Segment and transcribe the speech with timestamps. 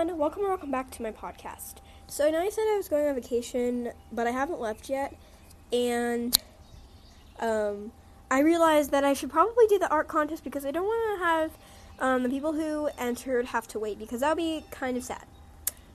[0.00, 0.18] everyone.
[0.18, 1.74] Welcome or welcome back to my podcast.
[2.06, 5.14] So I know I said I was going on vacation, but I haven't left yet,
[5.72, 6.38] and
[7.38, 7.92] um,
[8.30, 11.24] I realized that I should probably do the art contest because I don't want to
[11.26, 11.50] have
[11.98, 15.24] um, the people who entered have to wait because that would be kind of sad.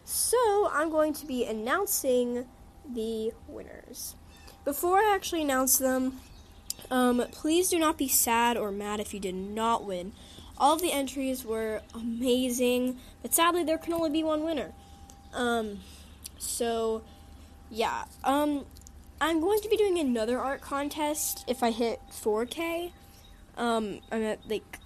[0.04, 2.46] So I'm going to be announcing
[2.88, 4.14] the winners.
[4.66, 6.20] Before I actually announce them,
[6.92, 10.12] um, please do not be sad or mad if you did not win.
[10.58, 14.72] All of the entries were amazing, but sadly there can only be one winner.
[15.34, 15.80] Um,
[16.38, 17.04] so
[17.70, 18.66] yeah, um,
[19.20, 22.92] I'm going to be doing another art contest if I hit 4K.
[23.58, 24.80] Um, I'm at like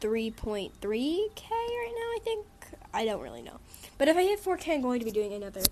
[0.00, 2.46] 3.3K right now, I think.
[2.92, 3.60] I don't really know.
[3.98, 5.62] But if I hit 4K, I'm going to be doing another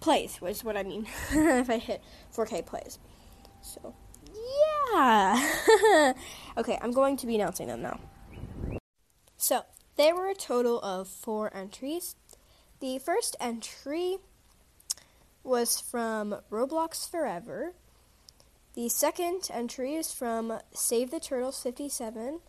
[0.00, 1.06] plays, which is what I mean.
[1.30, 2.02] if I hit
[2.34, 2.98] 4K plays.
[3.62, 3.94] So,
[4.92, 6.12] yeah.
[6.58, 7.98] okay, I'm going to be announcing them now.
[9.46, 9.66] So,
[9.96, 12.16] there were a total of four entries.
[12.80, 14.16] The first entry
[15.42, 17.74] was from Roblox Forever.
[18.72, 22.40] The second entry is from Save the Turtles 57.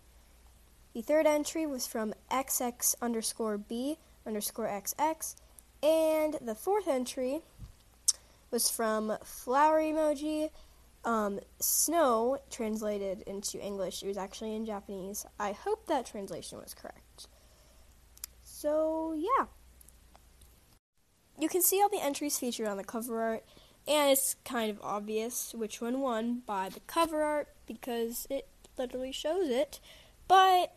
[0.94, 5.36] The third entry was from XX underscore B underscore XX.
[5.84, 7.42] And the fourth entry
[8.52, 10.50] was from Flower Emoji
[11.06, 15.25] um, snow translated into English, it was actually in Japanese.
[15.39, 17.28] I hope that translation was correct.
[18.44, 19.45] So, yeah.
[21.39, 23.44] You can see all the entries featured on the cover art,
[23.88, 28.47] and it's kind of obvious which one won by the cover art because it
[28.78, 29.80] literally shows it.
[30.28, 30.75] But,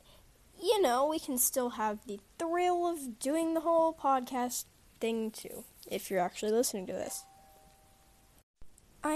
[0.62, 4.64] you know, we can still have the thrill of doing the whole podcast
[5.00, 7.24] thing too, if you're actually listening to this.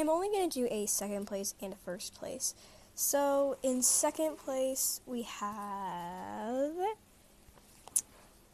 [0.03, 2.57] I'm only going to do a second place and a first place.
[2.97, 6.73] So in second place, we have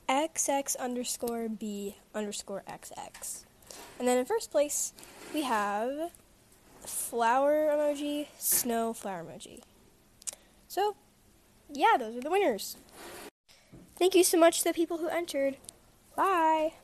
[0.07, 3.45] XX underscore B underscore XX.
[3.99, 4.93] And then in first place,
[5.33, 6.11] we have
[6.85, 9.63] flower emoji, snow flower emoji.
[10.69, 10.97] So,
[11.73, 12.77] yeah, those are the winners.
[13.97, 15.57] Thank you so much to the people who entered.
[16.15, 16.75] Bye.